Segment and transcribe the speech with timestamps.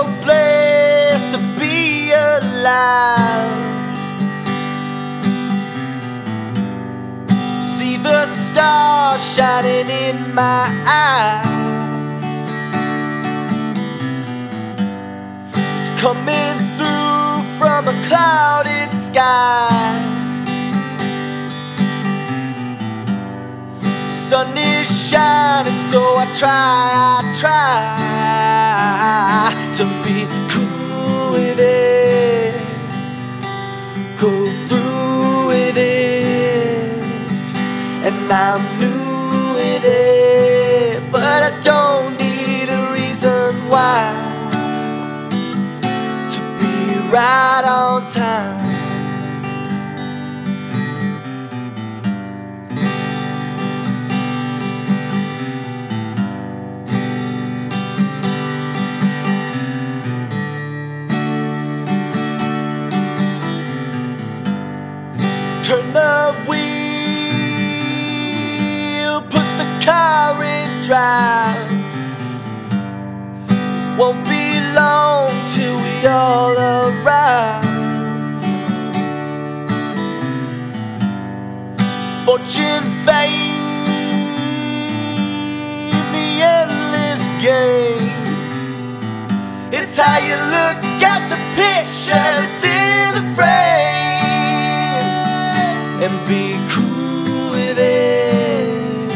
[0.00, 3.58] no place to be alive.
[7.72, 12.24] See the stars shining in my eyes.
[15.78, 19.68] It's coming through from a clouded sky.
[24.08, 28.10] Sun is shining, so I try, I try
[29.80, 32.54] to be cool with it,
[34.20, 34.30] go
[34.68, 37.02] through with it,
[38.04, 44.04] and I'm new with it, but I don't need a reason why
[46.28, 48.69] to be right on time.
[65.70, 66.66] Turn the wheel,
[69.22, 71.70] put the car in drive.
[73.96, 77.62] Won't be long till we all arrive.
[82.24, 83.62] Fortune, fame,
[86.10, 88.10] the endless game.
[89.72, 93.69] It's how you look at the picture that's in the frame
[96.02, 99.10] and be cool with it.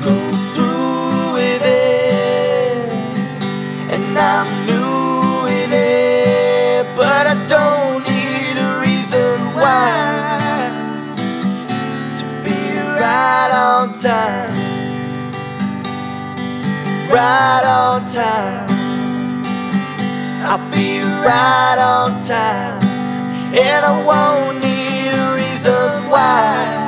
[0.00, 0.16] Go
[0.54, 2.92] through with it,
[3.90, 10.70] and I'm new in it, but I don't need a reason why
[12.18, 12.60] to be
[13.02, 14.54] right on time,
[17.10, 18.66] right on time.
[20.48, 22.80] I'll be right on time,
[23.52, 24.75] and I won't need
[25.66, 26.85] reason why.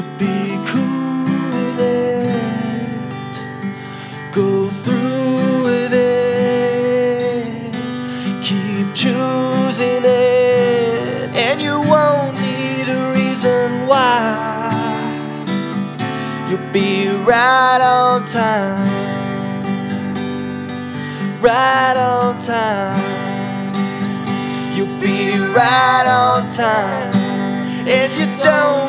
[0.00, 3.12] To be cool with it,
[4.32, 7.72] go through with it,
[8.40, 14.70] keep choosing it, and you won't need a reason why.
[16.48, 18.78] You'll be right on time,
[21.42, 23.02] right on time.
[24.76, 27.12] You'll be right on time,
[27.88, 28.87] and you don't